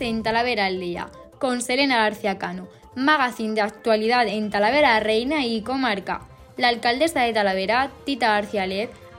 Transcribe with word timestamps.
en 0.00 0.22
Talavera 0.22 0.66
al 0.66 0.80
Día, 0.80 1.10
con 1.38 1.62
Selena 1.62 1.98
García 1.98 2.38
Cano, 2.38 2.68
magazine 2.94 3.54
de 3.54 3.60
actualidad 3.60 4.26
en 4.28 4.50
Talavera 4.50 4.98
Reina 5.00 5.44
y 5.44 5.62
comarca. 5.62 6.22
La 6.56 6.68
alcaldesa 6.68 7.22
de 7.22 7.32
Talavera, 7.32 7.90
Tita 8.04 8.28
García 8.28 8.66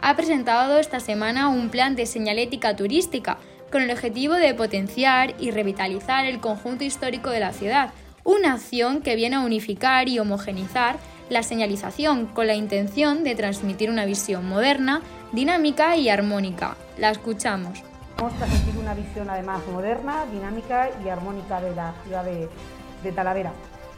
ha 0.01 0.15
presentado 0.15 0.79
esta 0.79 0.99
semana 0.99 1.49
un 1.49 1.69
plan 1.69 1.95
de 1.95 2.05
señalética 2.05 2.75
turística 2.75 3.37
con 3.71 3.81
el 3.81 3.91
objetivo 3.91 4.33
de 4.33 4.53
potenciar 4.53 5.35
y 5.39 5.51
revitalizar 5.51 6.25
el 6.25 6.39
conjunto 6.39 6.83
histórico 6.83 7.29
de 7.29 7.39
la 7.39 7.53
ciudad, 7.53 7.91
una 8.23 8.53
acción 8.53 9.01
que 9.01 9.15
viene 9.15 9.37
a 9.37 9.41
unificar 9.41 10.09
y 10.09 10.19
homogenizar 10.19 10.97
la 11.29 11.43
señalización 11.43 12.25
con 12.25 12.47
la 12.47 12.55
intención 12.55 13.23
de 13.23 13.35
transmitir 13.35 13.89
una 13.89 14.05
visión 14.05 14.47
moderna, 14.47 15.01
dinámica 15.31 15.95
y 15.95 16.09
armónica. 16.09 16.75
La 16.97 17.09
escuchamos. 17.09 17.90
Vamos 18.21 18.35
a 18.35 18.45
transmitir 18.45 18.79
una 18.79 18.93
visión 18.93 19.27
además 19.31 19.61
moderna, 19.65 20.27
dinámica 20.31 20.91
y 21.03 21.09
armónica 21.09 21.59
de 21.59 21.73
la 21.73 21.91
ciudad 22.03 22.23
de, 22.23 23.11
Talavera. 23.13 23.51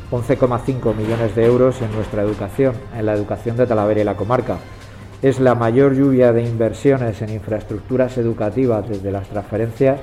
11,5 0.10 0.96
millones 0.96 1.36
de 1.36 1.46
euros 1.46 1.84
en 1.84 1.92
nuestra 1.92 2.24
educación, 2.24 2.74
en 2.96 3.06
la 3.06 3.14
educación 3.14 3.58
de 3.58 3.68
Talavera 3.68 4.02
y 4.02 4.06
la 4.06 4.18
comarca 4.18 4.58
es 5.22 5.40
la 5.40 5.56
mayor 5.56 5.96
lluvia 5.96 6.32
de 6.32 6.44
inversiones 6.44 7.22
en 7.22 7.30
infraestructuras 7.30 8.18
educativas 8.18 8.88
desde 8.88 9.12
las 9.12 9.28
transferencias 9.28 10.00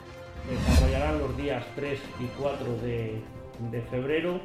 Desarrollarán 0.49 1.19
los 1.19 1.37
días 1.37 1.65
3 1.75 1.99
y 2.19 2.25
4 2.39 2.77
de, 2.77 3.21
de 3.71 3.81
febrero 3.83 4.41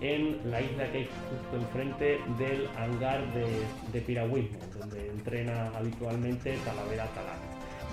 en 0.00 0.38
la 0.50 0.60
isla 0.60 0.90
que 0.90 0.98
hay 0.98 1.08
justo 1.30 1.56
enfrente 1.56 2.18
del 2.38 2.68
hangar 2.76 3.32
de, 3.34 3.46
de 3.92 4.00
piragüismo, 4.00 4.58
donde 4.78 5.08
entrena 5.08 5.70
habitualmente 5.76 6.56
Talavera 6.64 7.06
Talar. 7.14 7.36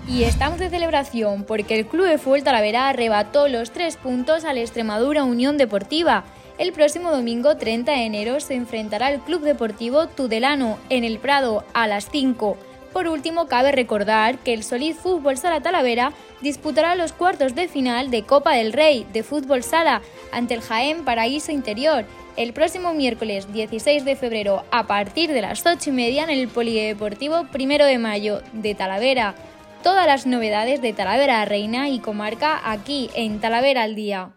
Y 0.08 0.22
estamos 0.22 0.58
de 0.58 0.70
celebración 0.70 1.44
porque 1.44 1.78
el 1.78 1.86
Club 1.86 2.06
de 2.06 2.18
Fútbol 2.18 2.44
Talavera 2.44 2.88
arrebató 2.88 3.48
los 3.48 3.72
tres 3.72 3.96
puntos 3.96 4.44
a 4.44 4.52
la 4.52 4.60
Extremadura 4.60 5.24
Unión 5.24 5.56
Deportiva. 5.58 6.24
El 6.58 6.72
próximo 6.72 7.10
domingo 7.10 7.56
30 7.56 7.90
de 7.90 8.06
enero 8.06 8.40
se 8.40 8.54
enfrentará 8.54 9.08
al 9.08 9.20
Club 9.24 9.42
Deportivo 9.42 10.06
Tudelano 10.06 10.78
en 10.90 11.04
el 11.04 11.18
Prado 11.18 11.64
a 11.74 11.86
las 11.86 12.08
5. 12.10 12.56
Por 12.92 13.08
último, 13.08 13.46
cabe 13.46 13.72
recordar 13.72 14.38
que 14.38 14.54
el 14.54 14.62
Solid 14.62 14.94
Fútbol 14.94 15.36
Sala 15.36 15.60
Talavera 15.60 16.12
disputará 16.40 16.94
los 16.94 17.12
cuartos 17.12 17.54
de 17.54 17.68
final 17.68 18.10
de 18.10 18.22
Copa 18.22 18.54
del 18.54 18.72
Rey 18.72 19.06
de 19.12 19.22
Fútbol 19.22 19.62
Sala 19.62 20.00
ante 20.32 20.54
el 20.54 20.60
Jaén 20.60 21.04
Paraíso 21.04 21.52
Interior 21.52 22.04
el 22.36 22.52
próximo 22.52 22.92
miércoles 22.92 23.52
16 23.52 24.04
de 24.04 24.16
febrero 24.16 24.64
a 24.70 24.86
partir 24.86 25.32
de 25.32 25.40
las 25.40 25.64
8 25.64 25.90
y 25.90 25.92
media 25.92 26.24
en 26.24 26.30
el 26.30 26.48
Polideportivo 26.48 27.46
Primero 27.50 27.86
de 27.86 27.98
Mayo 27.98 28.42
de 28.52 28.74
Talavera. 28.74 29.34
Todas 29.82 30.06
las 30.06 30.26
novedades 30.26 30.82
de 30.82 30.92
Talavera 30.92 31.44
Reina 31.44 31.88
y 31.88 31.98
Comarca 31.98 32.60
aquí 32.70 33.08
en 33.14 33.40
Talavera 33.40 33.84
al 33.84 33.94
Día. 33.94 34.32